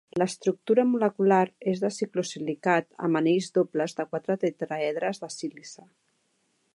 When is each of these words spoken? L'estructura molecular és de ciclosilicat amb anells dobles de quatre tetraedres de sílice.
L'estructura 0.19 0.85
molecular 0.93 1.41
és 1.73 1.83
de 1.83 1.91
ciclosilicat 1.97 2.89
amb 3.09 3.21
anells 3.21 3.51
dobles 3.59 3.95
de 3.99 4.09
quatre 4.15 4.39
tetraedres 4.45 5.25
de 5.27 5.33
sílice. 5.37 5.87